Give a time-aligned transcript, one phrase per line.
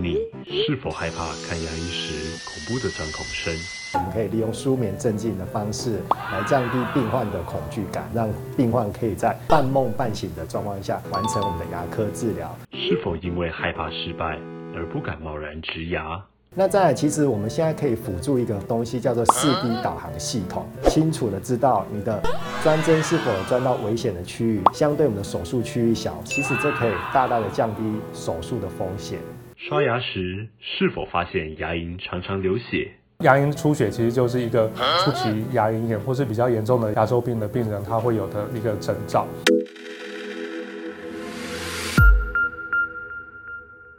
[0.00, 0.14] 你
[0.46, 3.52] 是否害怕看牙医时恐怖的钻孔声？
[3.94, 5.98] 我们可以利用舒眠镇静的方式
[6.30, 12.56] 来降低病患的恐惧感，让病患可以在半梦半醒的状况下完成我们的牙科治疗。
[12.70, 14.38] 是否因为害怕失败
[14.76, 16.22] 而不敢贸然植牙？
[16.54, 22.22] 那再来，其实我们现在可以辅助一个东西，叫做四 D 导航系统，清楚的知道你的
[22.62, 27.82] 钻针是否有钻到危险的区域，相对我们的手术区域小，其实这可以大大的降低
[28.14, 29.18] 手术的风险。
[29.66, 32.92] 刷牙时是否发现牙龈常常流血？
[33.24, 34.70] 牙龈出血其实就是一个
[35.04, 39.26] 初期牙龈炎或是比较严重的牙周病的病人他会有的一个征兆。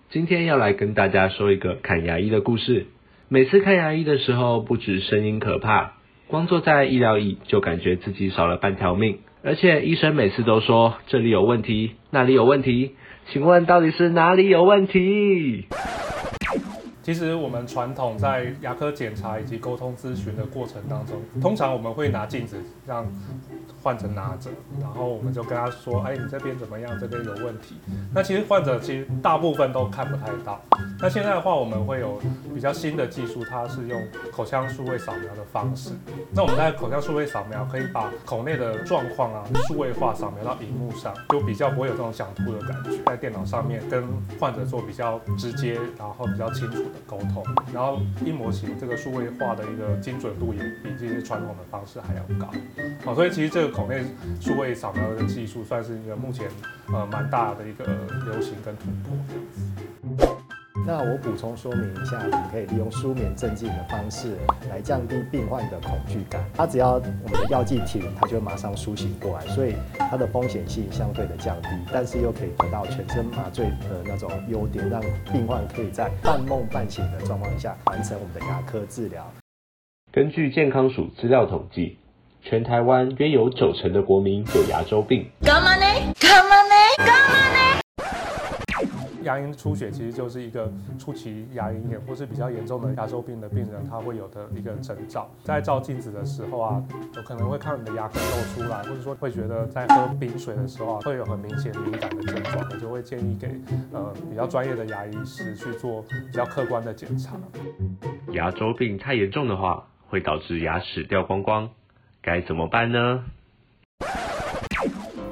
[0.09, 2.85] 今天要来跟大家说一个看牙医的故事。
[3.27, 5.95] 每次看牙医的时候，不止声音可怕，
[6.27, 12.95] 光坐在医疗椅就感觉自己少了半条命，而且医生每次都说这里有问题，那里有问题。
[13.27, 15.67] 请问到底是哪里有问题？
[17.09, 23.03] 其实我们传统在牙科检查以及沟通咨询的过程当中，通常我们会拿镜子让
[23.81, 26.95] 患者拿着，然后我们就跟他说：“哎，你这边怎么样？
[26.99, 27.77] 这边有问题。”
[28.13, 30.61] 那其实患者其实大部分都看不太到。
[31.01, 32.19] 那现在的话，我们会有
[32.53, 33.99] 比较新的技术，它是用
[34.31, 35.89] 口腔数位扫描的方式。
[36.31, 42.91] 那我们在口腔数位扫描可以把口内的状况啊数位化扫描到荧幕上，就比较不会有这种想吐的感觉。
[43.03, 44.07] 在电脑上面跟
[44.39, 47.43] 患者做比较直接，然后比较清楚的沟通。
[47.73, 52.51] 然后一模型这个数位化的一个精准度也比这些传统的方式还要高。
[53.05, 54.03] 好，所以其实这个口内
[54.39, 56.47] 数位扫描的技术算是一个目前
[56.87, 57.85] 呃蛮大的一个
[58.25, 59.61] 流行跟突破这样子。
[60.89, 64.35] 那我补充说明一下，我们可以利用舒眠镇静的方式
[64.71, 66.43] 来降低病患的恐惧感。
[66.55, 74.99] 它只要我们的药剂停，它就会马上苏醒过来，所以它的风险性相对的降低，但是又可以得到全身麻醉的那种优点，让
[75.31, 79.31] 病患可以在半梦半醒的状况下完成我们的牙科治疗。
[80.11, 81.99] 根据健康署资料统计，
[82.41, 85.29] 全台湾约有九成的国民有牙周病。
[85.43, 85.85] 干嘛呢？
[86.19, 86.73] 干嘛呢？
[86.97, 87.58] 干嘛呢？
[89.23, 95.29] 牙龈出血其实就是一个初期牙龈炎或是比较严重的牙周病的病人，他会有的一个征兆。
[95.43, 96.83] 在照镜子的时候啊，
[97.15, 103.47] 有可能会看你的牙根露出来，或者说会觉得在喝冰水的时候啊，会有很明显敏感的症状，我就会建议给
[103.91, 107.35] 呃比较专业的牙医师去做比较客观的检查。
[108.31, 111.69] 牙周病太严重的话，会导致牙齿掉光光，
[112.21, 113.23] 该怎么办呢？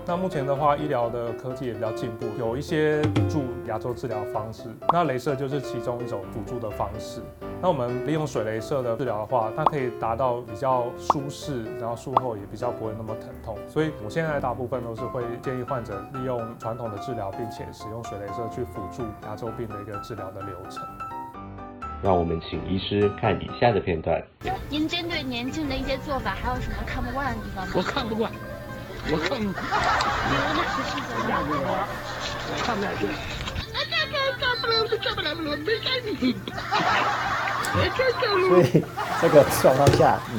[0.08, 4.70] 那目前的话，医疗的科技也比较进步，有一些辅助牙周治疗方式。
[4.94, 7.22] 那镭射就是其中一种辅助的方式。
[7.62, 13.58] 那我们利用水镭射的治疗的话，它可以达到比较舒适，然后术后也比较不会那么疼痛。
[13.68, 20.88] 所以我现在大部分都是会建议患者利用传统的治疗，并且使用水镭射去辅助牙周病的一个治疗的流程。
[22.02, 24.24] 让我们请医师看以下的片段。
[24.70, 27.74] 您针对年轻的一些做法，还有什么看不惯的地方吗？
[27.76, 28.32] 我看不惯。
[29.10, 31.52] 我看，你哪是是怎样的？
[32.64, 32.66] 看。
[32.76, 33.02] 不下去。
[38.48, 38.64] 所以
[39.22, 40.36] 这个状况下，嗯，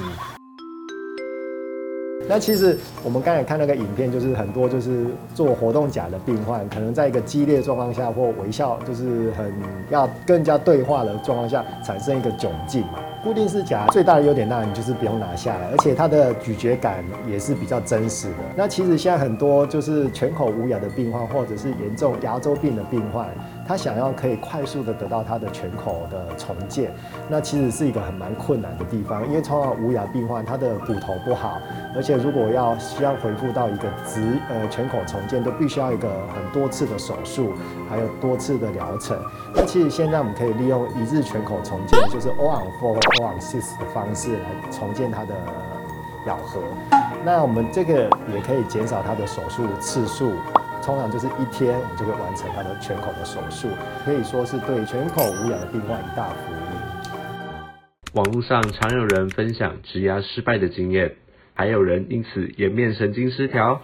[2.29, 9.53] 那其实我们刚才看那个影片，就是很多就是做活动假的病患，可能在一个激烈状况下或微笑，就是很
[9.91, 12.99] 要跟人家对话的状况下，产生一个窘境嘛。
[13.25, 18.37] 固定式夹最大的优点当然就是不用拿下来，而且它的咀嚼感也是比较真实的。
[18.55, 23.27] 那其实现在很多就是全口无牙的病患，或者是严重牙周病的病患，
[23.69, 26.91] 他想要可以快速的得到他的全口的重建，
[27.29, 31.59] 那其实是一个很蛮困难的地方，因为通常无牙病患他的骨头不好，
[31.95, 37.53] 而且如果要需要恢复到一个直呃全口重建，都必须要一个很多次的手术，
[37.89, 39.17] 还有多次的疗程。
[39.55, 42.99] 那其实现在我们可以利用一日全口重建，就是 on four。
[43.21, 45.35] 往 six 的方式来重建他的
[46.27, 46.61] 咬合，
[47.25, 50.33] 那我们这个也可以减少它的手术次数，
[50.83, 53.69] 通常就是一天我们就会完成他的全口的手术，
[54.05, 58.11] 可以说是对全口无氧的病患一大福利。
[58.15, 61.15] 网络上常有人分享植牙失败的经验，
[61.53, 63.81] 还有人因此颜面神经失调。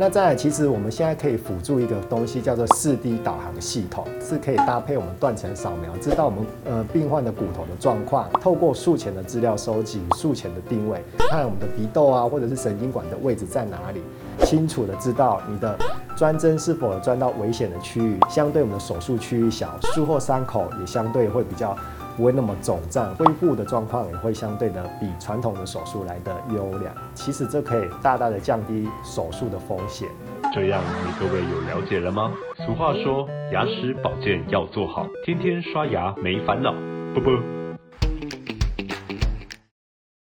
[0.00, 14.00] 那再来，其实我们现在可以辅助一个东西，叫做四 D 导航系统，是可以搭配我们断层扫描，知道我们呃病患的骨头的状况，透过术前的资料收集、术前的定位，看我们的鼻窦啊，或者是神经管的位置在哪里，
[14.48, 15.78] 清楚的知道你的
[16.16, 21.76] 钻针是否有钻到危险的区域，相对我们的手术区域小，术后伤口也相对会比较。
[22.16, 26.92] 不会那么肿胀，恢复的状况也会相对的比传统的手术来的优良。
[27.14, 30.08] 其实这可以大大的降低手术的风险。
[30.52, 32.32] 这样你各位有了解了吗？
[32.66, 36.72] 俗话说，牙齿保健要做好，天天刷牙没烦恼。
[37.14, 37.57] 啵啵。